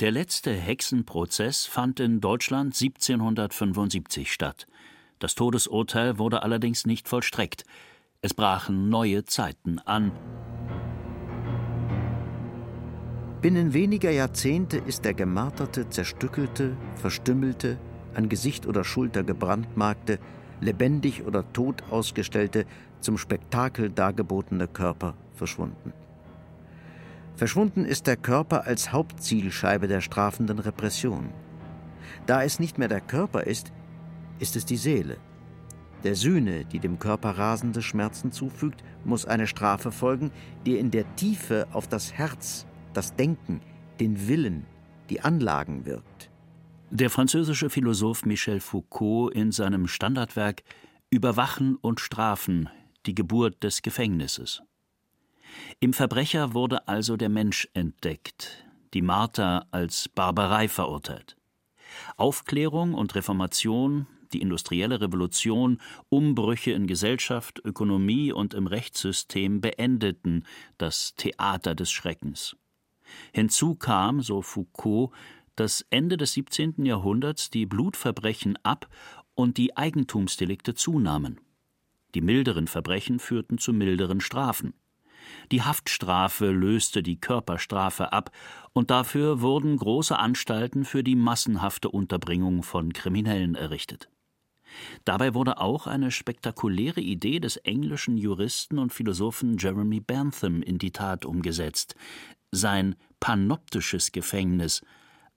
Der 0.00 0.10
letzte 0.10 0.54
Hexenprozess 0.54 1.66
fand 1.66 2.00
in 2.00 2.20
Deutschland 2.20 2.74
1775 2.74 4.32
statt. 4.32 4.66
Das 5.18 5.34
Todesurteil 5.34 6.18
wurde 6.18 6.42
allerdings 6.42 6.86
nicht 6.86 7.06
vollstreckt. 7.06 7.64
Es 8.22 8.32
brachen 8.32 8.88
neue 8.88 9.26
Zeiten 9.26 9.78
an. 9.80 10.12
Binnen 13.42 13.72
weniger 13.72 14.10
Jahrzehnte 14.10 14.76
ist 14.76 15.06
der 15.06 15.14
gemarterte, 15.14 15.88
zerstückelte, 15.88 16.76
verstümmelte, 16.96 17.78
an 18.12 18.28
Gesicht 18.28 18.66
oder 18.66 18.84
Schulter 18.84 19.22
gebrandmarkte, 19.22 20.18
lebendig 20.60 21.24
oder 21.24 21.50
tot 21.54 21.82
ausgestellte, 21.90 22.66
zum 23.00 23.16
Spektakel 23.16 23.88
dargebotene 23.88 24.68
Körper 24.68 25.14
verschwunden. 25.32 25.94
Verschwunden 27.34 27.86
ist 27.86 28.06
der 28.06 28.18
Körper 28.18 28.66
als 28.66 28.92
Hauptzielscheibe 28.92 29.88
der 29.88 30.02
strafenden 30.02 30.58
Repression. 30.58 31.30
Da 32.26 32.44
es 32.44 32.60
nicht 32.60 32.76
mehr 32.76 32.88
der 32.88 33.00
Körper 33.00 33.44
ist, 33.44 33.72
ist 34.38 34.54
es 34.54 34.66
die 34.66 34.76
Seele. 34.76 35.16
Der 36.04 36.14
Sühne, 36.14 36.66
die 36.66 36.78
dem 36.78 36.98
Körper 36.98 37.30
rasende 37.30 37.80
Schmerzen 37.80 38.32
zufügt, 38.32 38.84
muss 39.04 39.24
eine 39.24 39.46
Strafe 39.46 39.92
folgen, 39.92 40.30
die 40.66 40.76
in 40.76 40.90
der 40.90 41.16
Tiefe 41.16 41.66
auf 41.72 41.88
das 41.88 42.12
Herz, 42.12 42.66
das 42.92 43.14
Denken, 43.14 43.60
den 43.98 44.28
Willen, 44.28 44.66
die 45.08 45.20
Anlagen 45.20 45.86
wirkt. 45.86 46.30
Der 46.90 47.10
französische 47.10 47.70
Philosoph 47.70 48.24
Michel 48.24 48.60
Foucault 48.60 49.32
in 49.34 49.52
seinem 49.52 49.86
Standardwerk 49.86 50.62
Überwachen 51.08 51.76
und 51.76 52.00
Strafen, 52.00 52.68
die 53.06 53.14
Geburt 53.14 53.62
des 53.62 53.82
Gefängnisses. 53.82 54.62
Im 55.80 55.92
Verbrecher 55.92 56.54
wurde 56.54 56.86
also 56.88 57.16
der 57.16 57.28
Mensch 57.28 57.68
entdeckt, 57.74 58.64
die 58.94 59.02
Marter 59.02 59.66
als 59.70 60.08
Barbarei 60.08 60.68
verurteilt. 60.68 61.36
Aufklärung 62.16 62.94
und 62.94 63.14
Reformation, 63.14 64.06
die 64.32 64.40
industrielle 64.40 65.00
Revolution, 65.00 65.80
Umbrüche 66.08 66.70
in 66.72 66.86
Gesellschaft, 66.86 67.60
Ökonomie 67.64 68.32
und 68.32 68.54
im 68.54 68.66
Rechtssystem 68.66 69.60
beendeten 69.60 70.44
das 70.78 71.14
Theater 71.16 71.74
des 71.74 71.90
Schreckens. 71.90 72.56
Hinzu 73.32 73.74
kam, 73.74 74.20
so 74.20 74.42
Foucault, 74.42 75.12
dass 75.56 75.84
Ende 75.90 76.16
des 76.16 76.32
17. 76.32 76.84
Jahrhunderts 76.84 77.50
die 77.50 77.66
Blutverbrechen 77.66 78.58
ab 78.62 78.88
und 79.34 79.56
die 79.56 79.76
Eigentumsdelikte 79.76 80.74
zunahmen. 80.74 81.40
Die 82.14 82.20
milderen 82.20 82.66
Verbrechen 82.66 83.18
führten 83.18 83.58
zu 83.58 83.72
milderen 83.72 84.20
Strafen. 84.20 84.74
Die 85.52 85.62
Haftstrafe 85.62 86.50
löste 86.50 87.02
die 87.02 87.20
Körperstrafe 87.20 88.12
ab, 88.12 88.30
und 88.72 88.90
dafür 88.90 89.40
wurden 89.40 89.76
große 89.76 90.18
Anstalten 90.18 90.84
für 90.84 91.04
die 91.04 91.16
massenhafte 91.16 91.88
Unterbringung 91.88 92.62
von 92.62 92.92
Kriminellen 92.92 93.54
errichtet. 93.54 94.08
Dabei 95.04 95.34
wurde 95.34 95.58
auch 95.58 95.86
eine 95.86 96.10
spektakuläre 96.10 97.00
Idee 97.00 97.40
des 97.40 97.56
englischen 97.56 98.16
Juristen 98.16 98.78
und 98.78 98.92
Philosophen 98.92 99.56
Jeremy 99.58 100.00
Bentham 100.00 100.62
in 100.62 100.78
die 100.78 100.92
Tat 100.92 101.24
umgesetzt. 101.24 101.96
Sein 102.52 102.96
panoptisches 103.20 104.12
Gefängnis, 104.12 104.82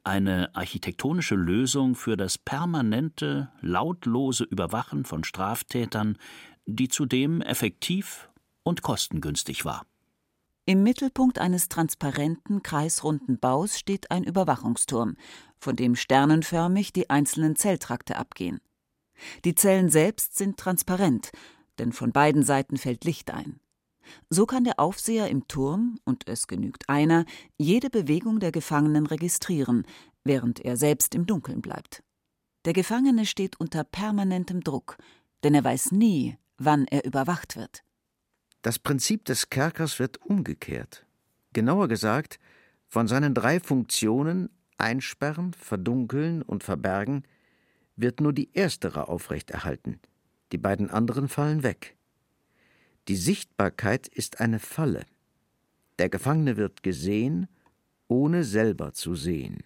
eine 0.03 0.53
architektonische 0.55 1.35
Lösung 1.35 1.95
für 1.95 2.17
das 2.17 2.37
permanente, 2.37 3.51
lautlose 3.61 4.43
Überwachen 4.43 5.05
von 5.05 5.23
Straftätern, 5.23 6.17
die 6.65 6.89
zudem 6.89 7.41
effektiv 7.41 8.29
und 8.63 8.81
kostengünstig 8.81 9.65
war. 9.65 9.85
Im 10.65 10.83
Mittelpunkt 10.83 11.39
eines 11.39 11.67
transparenten, 11.67 12.63
kreisrunden 12.63 13.37
Baus 13.37 13.77
steht 13.77 14.11
ein 14.11 14.23
Überwachungsturm, 14.23 15.17
von 15.59 15.75
dem 15.75 15.95
sternenförmig 15.95 16.93
die 16.93 17.09
einzelnen 17.09 17.57
Zelltrakte 17.57 18.15
abgehen. 18.15 18.61
Die 19.43 19.55
Zellen 19.55 19.89
selbst 19.89 20.37
sind 20.37 20.57
transparent, 20.57 21.31
denn 21.79 21.91
von 21.91 22.11
beiden 22.11 22.43
Seiten 22.43 22.77
fällt 22.77 23.03
Licht 23.03 23.31
ein. 23.31 23.59
So 24.29 24.45
kann 24.45 24.63
der 24.63 24.79
Aufseher 24.79 25.29
im 25.29 25.47
Turm, 25.47 25.99
und 26.05 26.27
es 26.27 26.47
genügt 26.47 26.89
einer, 26.89 27.25
jede 27.57 27.89
Bewegung 27.89 28.39
der 28.39 28.51
Gefangenen 28.51 29.05
registrieren, 29.05 29.85
während 30.23 30.59
er 30.59 30.77
selbst 30.77 31.15
im 31.15 31.25
Dunkeln 31.25 31.61
bleibt. 31.61 32.03
Der 32.65 32.73
Gefangene 32.73 33.25
steht 33.25 33.59
unter 33.59 33.83
permanentem 33.83 34.61
Druck, 34.61 34.97
denn 35.43 35.53
er 35.53 35.63
weiß 35.63 35.91
nie, 35.91 36.37
wann 36.57 36.85
er 36.85 37.05
überwacht 37.05 37.55
wird. 37.55 37.83
Das 38.61 38.79
Prinzip 38.79 39.25
des 39.25 39.49
Kerkers 39.49 39.99
wird 39.99 40.21
umgekehrt. 40.21 41.05
Genauer 41.51 41.89
gesagt, 41.89 42.39
von 42.87 43.07
seinen 43.07 43.33
drei 43.33 43.59
Funktionen 43.59 44.49
einsperren, 44.77 45.53
verdunkeln 45.53 46.41
und 46.41 46.63
verbergen 46.63 47.23
wird 47.95 48.21
nur 48.21 48.33
die 48.33 48.53
erstere 48.53 49.07
aufrechterhalten, 49.07 49.99
die 50.51 50.57
beiden 50.57 50.89
anderen 50.89 51.27
fallen 51.27 51.63
weg. 51.63 51.97
Die 53.09 53.15
Sichtbarkeit 53.17 54.07
ist 54.07 54.39
eine 54.39 54.59
Falle. 54.59 55.05
Der 55.99 56.07
Gefangene 56.07 56.55
wird 56.55 56.83
gesehen, 56.83 57.47
ohne 58.07 58.45
selber 58.45 58.93
zu 58.93 59.15
sehen. 59.15 59.63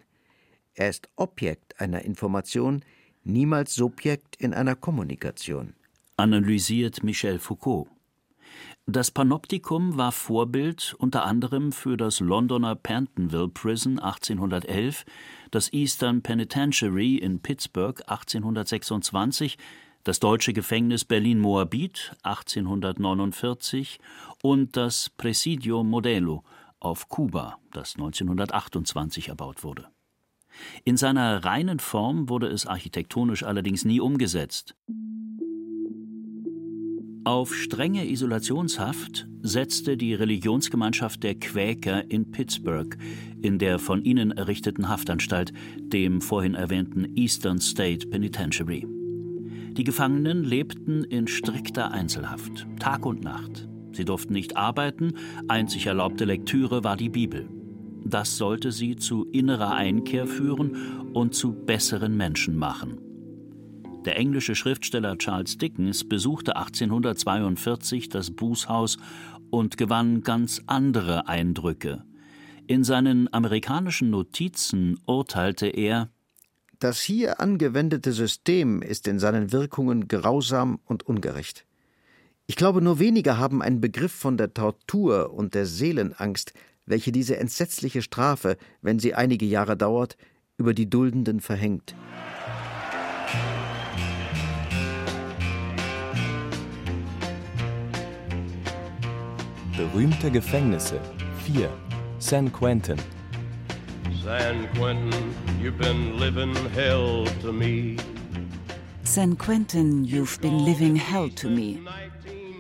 Er 0.74 0.90
ist 0.90 1.10
Objekt 1.16 1.80
einer 1.80 2.02
Information, 2.04 2.84
niemals 3.24 3.76
Subjekt 3.76 4.36
in 4.38 4.54
einer 4.54 4.76
Kommunikation. 4.76 5.74
Analysiert 6.16 7.04
Michel 7.04 7.38
Foucault. 7.38 7.88
Das 8.88 9.12
Panoptikum 9.12 9.98
war 9.98 10.12
Vorbild 10.12 10.96
unter 10.98 11.26
anderem 11.26 11.72
für 11.72 11.98
das 11.98 12.20
Londoner 12.22 12.76
Pentonville 12.76 13.50
Prison 13.50 14.00
1811, 14.00 15.06
das 15.52 15.72
Eastern 15.74 16.22
Penitentiary 16.22 17.18
in 17.18 17.42
Pittsburgh 17.42 18.02
1826, 18.08 19.58
das 20.08 20.22
deutsche 20.22 20.54
Gefängnis 20.54 21.04
Berlin-Moabit 21.04 22.14
1849 22.24 24.00
und 24.42 24.78
das 24.78 25.10
Presidio 25.10 25.84
Modelo 25.84 26.46
auf 26.80 27.10
Kuba, 27.10 27.58
das 27.74 27.96
1928 27.96 29.28
erbaut 29.28 29.66
wurde. 29.66 29.90
In 30.86 30.96
seiner 30.96 31.44
reinen 31.44 31.80
Form 31.80 32.30
wurde 32.30 32.48
es 32.48 32.66
architektonisch 32.66 33.44
allerdings 33.44 33.84
nie 33.84 34.00
umgesetzt. 34.00 34.76
Auf 37.26 37.54
strenge 37.54 38.10
Isolationshaft 38.10 39.28
setzte 39.42 39.98
die 39.98 40.14
Religionsgemeinschaft 40.14 41.22
der 41.22 41.36
Quäker 41.36 42.10
in 42.10 42.32
Pittsburgh 42.32 42.98
in 43.42 43.60
der 43.60 43.78
von 43.78 44.06
ihnen 44.06 44.32
errichteten 44.32 44.88
Haftanstalt, 44.88 45.52
dem 45.80 46.22
vorhin 46.22 46.56
erwähnten 46.56 47.18
Eastern 47.18 47.60
State 47.60 48.08
Penitentiary. 48.08 48.97
Die 49.78 49.84
Gefangenen 49.84 50.44
lebten 50.44 51.04
in 51.04 51.28
strikter 51.28 51.92
Einzelhaft, 51.92 52.66
Tag 52.80 53.06
und 53.06 53.24
Nacht. 53.24 53.70
Sie 53.92 54.06
durften 54.06 54.34
nicht 54.34 54.58
arbeiten, 54.58 55.14
einzig 55.48 55.86
erlaubte 55.86 56.26
Lektüre 56.26 56.84
war 56.84 56.98
die 56.98 57.10
Bibel. 57.10 57.48
Das 58.04 58.38
sollte 58.38 58.72
sie 58.72 58.96
zu 58.96 59.26
innerer 59.26 59.76
Einkehr 59.76 60.26
führen 60.26 61.12
und 61.14 61.36
zu 61.36 61.54
besseren 61.54 62.18
Menschen 62.18 62.58
machen. 62.58 62.98
Der 64.06 64.18
englische 64.18 64.56
Schriftsteller 64.56 65.16
Charles 65.20 65.60
Dickens 65.60 66.10
besuchte 66.10 66.56
1842 66.56 68.10
das 68.10 68.32
Bußhaus 68.32 68.98
und 69.52 69.78
gewann 69.78 70.22
ganz 70.22 70.64
andere 70.66 71.28
Eindrücke. 71.28 72.04
In 72.66 72.84
seinen 72.84 73.32
amerikanischen 73.32 74.10
Notizen 74.10 74.98
urteilte 75.06 75.68
er 75.68 76.10
Das 76.80 77.02
hier 77.02 77.40
angewendete 77.40 78.14
System 78.14 78.84
ist 78.84 79.08
in 79.08 79.18
seinen 79.18 79.52
Wirkungen 79.52 80.08
grausam 80.08 80.80
und 80.86 81.02
ungerecht. 81.02 81.66
Ich 82.46 82.56
glaube, 82.56 82.84
nur 82.84 83.00
wenige 83.00 83.40
haben 83.40 83.64
einen 83.64 83.82
Begriff 83.82 84.12
von 84.12 84.38
der 84.38 84.54
Tortur 84.54 85.34
und 85.34 85.56
der 85.56 85.66
Seelenangst, 85.66 86.54
welche 86.86 87.12
diese 87.12 87.38
entsetzliche 87.38 88.04
Strafe, 88.04 88.58
wenn 88.84 89.00
sie 89.00 89.16
einige 89.16 89.48
Jahre 89.48 89.76
dauert, 89.76 90.18
über 90.58 90.76
die 90.76 90.88
Duldenden 90.88 91.40
verhängt. 91.40 91.96
Berühmte 99.76 100.30
Gefängnisse 100.30 101.02
4. 101.44 101.72
San 102.20 102.54
Quentin 102.54 103.00
San 104.28 104.68
Quentin, 104.76 105.34
you've 105.58 105.78
been 105.78 106.20
living 106.20 106.54
hell 106.76 107.24
to 107.42 107.54
me. 107.54 107.96
San 109.04 109.38
Quentin, 109.38 110.04
you've 110.04 110.42
been 110.42 110.66
living 110.66 110.98
hell 110.98 111.30
to 111.30 111.50
me. 111.50 111.80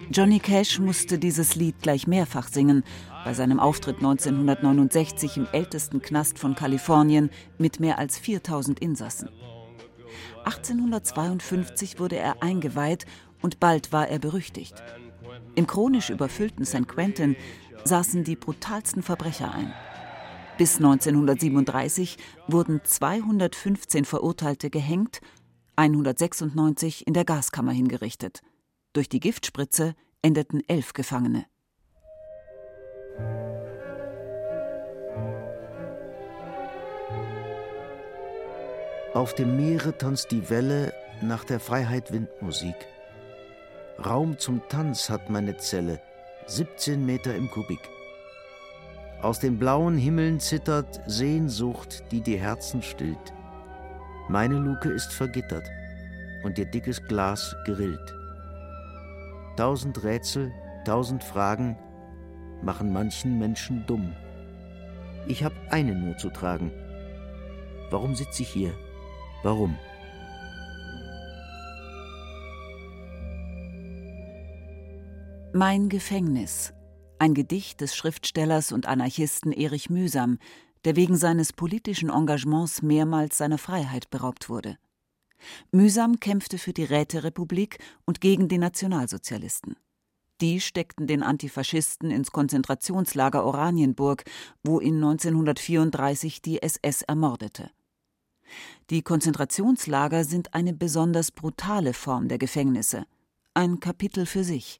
Johnny 0.10 0.39
Cash 0.39 0.80
musste 0.80 1.19
dieses 1.19 1.56
Lied 1.56 1.75
gleich 1.82 2.08
mehrfach 2.08 2.47
singen, 2.47 2.86
bei 3.25 3.34
seinem 3.34 3.60
Auftritt 3.60 3.97
1969 3.97 5.36
im 5.36 5.47
ältesten 5.51 6.01
Knast 6.01 6.39
von 6.39 6.56
Kalifornien 6.56 7.30
mit 7.58 7.82
mehr 7.82 7.99
als 7.99 8.17
4000 8.17 8.80
Insassen. 8.80 9.27
1852 10.45 11.99
wurde 11.99 12.15
er 12.15 12.41
eingeweiht 12.41 13.06
und 13.41 13.60
bald 13.60 13.91
war 13.91 14.08
er 14.08 14.19
berüchtigt. 14.19 14.82
Im 15.56 15.67
chronisch 15.67 16.12
überfüllten 16.12 16.63
St. 16.63 16.88
Quentin 16.88 17.36
saßen 17.84 18.23
die 18.23 18.38
brutalsten 18.38 19.03
Verbrecher 19.03 19.53
ein. 19.53 19.73
Bis 20.58 20.78
1937 20.78 22.17
wurden 22.48 22.82
215 22.84 24.06
Verurteilte 24.06 24.72
gehängt, 24.72 25.22
196 25.76 27.06
in 27.06 27.13
der 27.13 27.26
Gaskammer 27.26 27.72
hingerichtet. 27.72 28.41
Durch 28.93 29.08
die 29.08 29.20
Giftspritze 29.20 29.93
endeten 30.24 30.63
elf 30.67 30.93
Gefangene. 30.93 31.46
Auf 39.13 39.36
dem 39.36 39.58
Meere 39.58 39.96
tanzt 39.96 40.32
die 40.32 40.50
Welle 40.50 40.91
nach 41.22 41.43
der 41.43 41.60
Freiheit 41.60 42.12
Windmusik. 42.12 42.76
Raum 44.04 44.39
zum 44.39 44.62
Tanz 44.70 45.10
hat 45.10 45.30
meine 45.30 45.58
Zelle, 45.58 46.02
17 46.48 47.06
Meter 47.06 47.36
im 47.36 47.52
Kubik. 47.52 47.97
Aus 49.21 49.39
den 49.39 49.58
blauen 49.58 49.97
Himmeln 49.97 50.39
zittert 50.39 51.01
Sehnsucht, 51.08 52.03
die 52.12 52.21
die 52.21 52.38
Herzen 52.38 52.84
stillt. 52.84 53.34
Meine 54.30 54.56
Luke 54.56 54.89
ist 54.89 55.12
vergittert 55.12 55.67
und 56.43 56.60
ihr 56.60 56.65
dickes 56.65 57.03
Glas 57.08 57.56
gerillt. 57.65 58.15
Tausend 59.56 60.03
Rätsel, 60.03 60.51
tausend 60.86 61.23
Fragen 61.23 61.77
machen 62.62 62.93
manchen 62.93 63.39
Menschen 63.39 63.86
dumm. 63.88 64.13
Ich 65.27 65.43
hab 65.43 65.53
eine 65.71 65.95
nur 65.95 66.15
zu 66.17 66.30
tragen. 66.30 66.71
Warum 67.89 68.15
sitze 68.15 68.43
ich 68.43 68.49
hier? 68.49 68.73
Warum? 69.41 69.77
Mein 75.53 75.89
Gefängnis. 75.89 76.77
Ein 77.19 77.34
Gedicht 77.34 77.82
des 77.82 77.95
Schriftstellers 77.95 78.71
und 78.71 78.86
Anarchisten 78.86 79.51
Erich 79.51 79.89
Mühsam, 79.89 80.38
der 80.86 80.95
wegen 80.95 81.15
seines 81.15 81.51
politischen 81.51 82.10
Engagements 82.10 82.84
mehrmals 82.84 83.38
seiner 83.38 83.58
Freiheit 83.58 84.12
beraubt 84.12 84.49
wurde. 84.49 84.77
Mühsam 85.71 86.19
kämpfte 86.19 86.60
für 86.60 86.73
die 86.73 86.84
Räterepublik 86.84 87.80
und 88.06 88.21
gegen 88.21 88.47
die 88.47 88.60
Nationalsozialisten. 88.60 89.75
Die 90.41 90.62
steckten 90.62 91.08
den 91.08 91.23
Antifaschisten 91.23 92.12
ins 92.12 92.32
Konzentrationslager 92.32 93.43
Oranienburg, 93.43 94.23
wo 94.63 94.80
ihn 94.80 94.95
1934 94.97 96.43
die 96.43 96.62
SS 96.62 97.01
ermordete. 97.01 97.71
Die 98.91 99.01
Konzentrationslager 99.01 100.23
sind 100.23 100.53
eine 100.53 100.73
besonders 100.73 101.32
brutale 101.32 101.93
Form 101.93 102.27
der 102.27 102.38
Gefängnisse. 102.38 103.06
Ein 103.56 103.80
Kapitel 103.80 104.27
für 104.27 104.43
sich. 104.43 104.80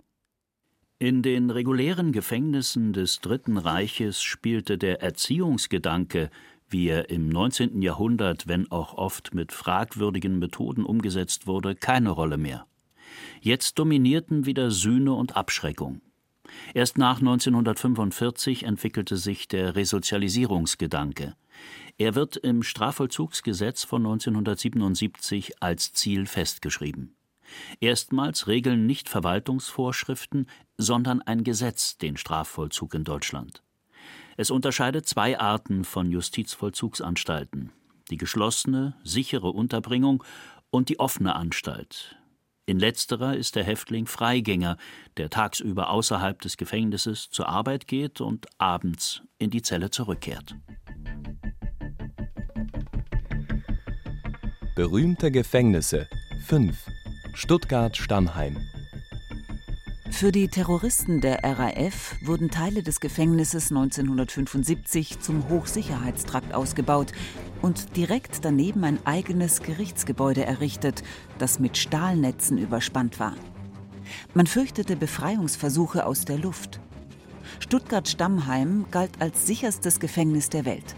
In 1.00 1.22
den 1.22 1.52
regulären 1.52 2.12
Gefängnissen 2.12 2.92
des 2.92 3.20
Dritten 3.20 3.60
Reiches 3.60 4.24
spielte 4.24 4.80
der 4.80 5.00
Erziehungsgedanke, 5.04 6.32
wie 6.70 6.88
er 6.88 7.12
im 7.12 7.30
19. 7.30 7.84
Jahrhundert, 7.84 8.48
wenn 8.48 8.72
auch 8.72 8.96
oft 8.96 9.36
mit 9.36 9.52
fragwürdigen 9.52 10.40
Methoden 10.40 10.84
umgesetzt 10.84 11.46
wurde, 11.46 11.76
keine 11.76 12.10
Rolle 12.10 12.38
mehr. 12.38 12.66
Jetzt 13.42 13.78
dominierten 13.78 14.48
wieder 14.48 14.72
Sühne 14.72 15.14
und 15.14 15.38
Abschreckung. 15.38 16.02
Erst 16.74 16.98
nach 16.98 17.20
1945 17.20 18.64
entwickelte 18.64 19.18
sich 19.18 19.48
der 19.48 19.76
Resozialisierungsgedanke. 19.76 21.36
Er 22.00 22.16
wird 22.16 22.38
im 22.38 22.64
Strafvollzugsgesetz 22.64 23.84
von 23.84 24.04
1977 24.04 25.62
als 25.62 25.94
Ziel 25.94 26.26
festgeschrieben. 26.26 27.17
Erstmals 27.80 28.48
regeln 28.48 28.86
nicht 28.86 29.10
Verwaltungsvorschriften, 29.10 30.48
sondern 30.78 31.22
ein 31.22 31.44
Gesetz 31.44 31.98
den 31.98 32.18
Strafvollzug 32.18 32.94
in 32.94 33.04
Deutschland. 33.04 33.64
Es 34.38 34.52
unterscheidet 34.52 35.08
zwei 35.08 35.40
Arten 35.40 35.84
von 35.84 36.12
Justizvollzugsanstalten: 36.12 37.72
die 38.12 38.18
geschlossene, 38.18 38.96
sichere 39.04 39.50
Unterbringung 39.50 40.24
und 40.70 40.90
die 40.90 41.00
offene 41.00 41.36
Anstalt. 41.36 42.18
In 42.70 42.80
letzterer 42.80 43.38
ist 43.38 43.56
der 43.56 43.64
Häftling 43.64 44.08
Freigänger, 44.08 44.78
der 45.16 45.30
tagsüber 45.30 45.90
außerhalb 45.90 46.42
des 46.42 46.58
Gefängnisses 46.58 47.30
zur 47.30 47.48
Arbeit 47.48 47.88
geht 47.88 48.20
und 48.20 48.46
abends 48.58 49.22
in 49.40 49.50
die 49.50 49.62
Zelle 49.62 49.90
zurückkehrt. 49.90 50.54
Berühmte 54.76 55.32
Gefängnisse 55.32 56.08
5 56.46 56.78
Stuttgart-Stammheim 57.39 58.58
für 60.10 60.32
die 60.32 60.47
Terroristen 60.47 61.21
der 61.21 61.43
RAF 61.43 62.15
wurden 62.23 62.50
Teile 62.50 62.82
des 62.82 63.00
Gefängnisses 63.00 63.69
1975 63.69 65.19
zum 65.19 65.47
Hochsicherheitstrakt 65.47 66.56
ausgebaut 66.56 67.12
und 67.62 67.95
direkt 67.95 68.43
daneben 68.43 68.84
ein 68.84 68.97
eigenes 69.06 69.62
Gerichtsgebäude 69.62 70.43
errichtet, 70.43 71.04
das 71.38 71.60
mit 71.60 71.78
Stahlnetzen 71.78 72.58
überspannt 72.58 73.19
war. 73.19 73.36
Man 74.34 74.47
fürchtete 74.47 74.95
Befreiungsversuche 74.95 76.08
aus 76.08 76.26
der 76.26 76.39
Luft. 76.39 76.80
Stuttgart-Stammheim 77.60 78.88
galt 78.89 79.21
als 79.21 79.45
sicherstes 79.45 80.00
Gefängnis 80.00 80.50
der 80.50 80.65
Welt. 80.65 80.95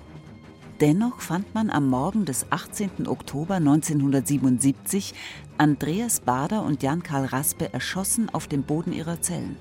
Dennoch 0.80 1.20
fand 1.20 1.54
man 1.54 1.70
am 1.70 1.90
Morgen 1.90 2.24
des 2.24 2.54
18. 2.54 3.06
Oktober 3.08 3.56
1977 3.56 5.14
Andreas 5.58 6.22
Bader 6.22 6.64
und 6.64 6.82
Jan-Karl 6.82 7.26
Raspe 7.26 7.74
erschossen 7.74 8.30
auf 8.30 8.48
dem 8.48 8.64
Boden 8.64 8.94
ihrer 8.94 9.20
Zellen. 9.20 9.58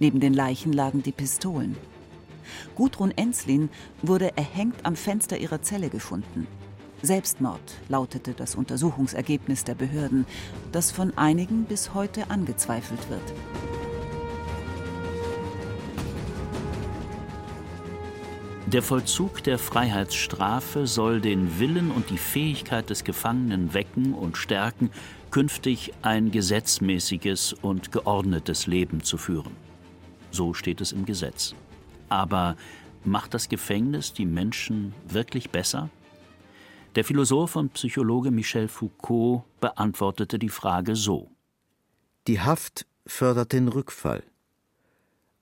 Neben 0.00 0.18
den 0.18 0.34
Leichen 0.34 0.72
lagen 0.72 1.04
die 1.04 1.12
Pistolen. 1.12 1.76
Gudrun 2.74 3.12
Enslin 3.12 3.68
wurde 4.02 4.36
erhängt 4.36 4.84
am 4.84 4.96
Fenster 4.96 5.38
ihrer 5.38 5.62
Zelle 5.62 5.88
gefunden. 5.88 6.48
Selbstmord 7.00 7.76
lautete 7.88 8.32
das 8.32 8.56
Untersuchungsergebnis 8.56 9.62
der 9.62 9.76
Behörden, 9.76 10.26
das 10.72 10.90
von 10.90 11.16
einigen 11.16 11.66
bis 11.66 11.94
heute 11.94 12.28
angezweifelt 12.28 13.08
wird. 13.08 13.75
Der 18.66 18.82
Vollzug 18.82 19.44
der 19.44 19.60
Freiheitsstrafe 19.60 20.88
soll 20.88 21.20
den 21.20 21.60
Willen 21.60 21.92
und 21.92 22.10
die 22.10 22.18
Fähigkeit 22.18 22.90
des 22.90 23.04
Gefangenen 23.04 23.74
wecken 23.74 24.12
und 24.12 24.36
stärken, 24.36 24.90
künftig 25.30 25.92
ein 26.02 26.32
gesetzmäßiges 26.32 27.52
und 27.52 27.92
geordnetes 27.92 28.66
Leben 28.66 29.04
zu 29.04 29.18
führen. 29.18 29.52
So 30.32 30.52
steht 30.52 30.80
es 30.80 30.90
im 30.90 31.06
Gesetz. 31.06 31.54
Aber 32.08 32.56
macht 33.04 33.34
das 33.34 33.48
Gefängnis 33.48 34.12
die 34.12 34.26
Menschen 34.26 34.94
wirklich 35.08 35.50
besser? 35.50 35.88
Der 36.96 37.04
Philosoph 37.04 37.54
und 37.54 37.72
Psychologe 37.74 38.32
Michel 38.32 38.66
Foucault 38.66 39.44
beantwortete 39.60 40.40
die 40.40 40.48
Frage 40.48 40.96
so. 40.96 41.30
Die 42.26 42.40
Haft 42.40 42.84
fördert 43.06 43.52
den 43.52 43.68
Rückfall. 43.68 44.24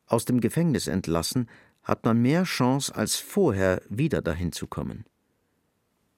Aus 0.07 0.27
dem 0.27 0.43
Gefängnis 0.43 0.89
entlassen 0.89 1.49
hat 1.85 2.05
man 2.05 2.21
mehr 2.21 2.45
Chance 2.45 2.95
als 2.95 3.17
vorher, 3.17 3.83
wieder 3.89 4.23
dahin 4.23 4.53
zu 4.53 4.67
kommen. 4.67 5.05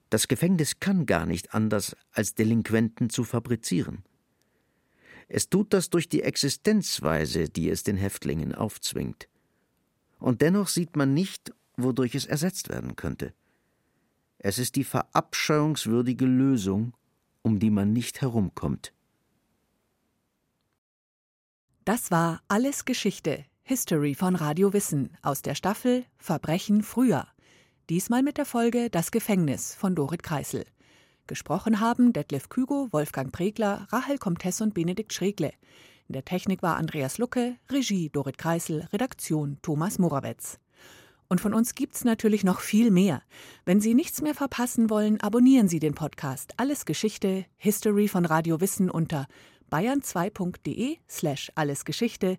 Das 0.08 0.28
Gefängnis 0.28 0.78
kann 0.78 1.04
gar 1.04 1.26
nicht 1.26 1.52
anders, 1.52 1.96
als 2.12 2.34
Delinquenten 2.34 3.10
zu 3.10 3.24
fabrizieren. 3.24 4.04
Es 5.28 5.50
tut 5.50 5.72
das 5.72 5.90
durch 5.90 6.08
die 6.08 6.22
Existenzweise, 6.22 7.48
die 7.48 7.68
es 7.68 7.82
den 7.82 7.96
Häftlingen 7.96 8.54
aufzwingt. 8.54 9.28
Und 10.20 10.40
dennoch 10.40 10.68
sieht 10.68 10.94
man 10.94 11.12
nicht, 11.12 11.52
wodurch 11.76 12.14
es 12.14 12.26
ersetzt 12.26 12.68
werden 12.68 12.94
könnte. 12.94 13.34
Es 14.38 14.60
ist 14.60 14.76
die 14.76 14.84
verabscheuungswürdige 14.84 16.26
Lösung, 16.26 16.92
um 17.42 17.58
die 17.58 17.70
man 17.70 17.92
nicht 17.92 18.20
herumkommt. 18.20 18.92
Das 21.84 22.12
war 22.12 22.42
alles 22.46 22.84
Geschichte 22.84 23.44
History 23.68 24.14
von 24.14 24.36
Radio 24.36 24.72
Wissen 24.72 25.10
aus 25.22 25.42
der 25.42 25.56
Staffel 25.56 26.04
Verbrechen 26.18 26.84
früher. 26.84 27.26
Diesmal 27.90 28.22
mit 28.22 28.38
der 28.38 28.44
Folge 28.44 28.90
Das 28.90 29.10
Gefängnis 29.10 29.74
von 29.74 29.96
Dorit 29.96 30.22
Kreisel. 30.22 30.64
Gesprochen 31.26 31.80
haben 31.80 32.12
Detlef 32.12 32.48
Kügo, 32.48 32.86
Wolfgang 32.92 33.32
Pregler, 33.32 33.88
Rahel 33.90 34.18
Comtesse 34.18 34.62
und 34.62 34.72
Benedikt 34.72 35.12
Schregle. 35.12 35.50
In 36.06 36.12
der 36.12 36.24
Technik 36.24 36.62
war 36.62 36.76
Andreas 36.76 37.18
Lucke, 37.18 37.56
Regie 37.68 38.08
Dorit 38.08 38.38
Kreisel, 38.38 38.86
Redaktion 38.92 39.58
Thomas 39.62 39.98
Morawetz. 39.98 40.60
Und 41.26 41.40
von 41.40 41.52
uns 41.52 41.74
gibt's 41.74 42.04
natürlich 42.04 42.44
noch 42.44 42.60
viel 42.60 42.92
mehr. 42.92 43.20
Wenn 43.64 43.80
Sie 43.80 43.94
nichts 43.94 44.22
mehr 44.22 44.36
verpassen 44.36 44.90
wollen, 44.90 45.20
abonnieren 45.20 45.66
Sie 45.66 45.80
den 45.80 45.96
Podcast 45.96 46.54
Alles 46.56 46.84
Geschichte, 46.84 47.46
History 47.56 48.06
von 48.06 48.26
Radio 48.26 48.60
Wissen 48.60 48.92
unter 48.92 49.26
bayern2.de 49.72 50.98
slash 51.08 51.50
allesgeschichte 51.56 52.38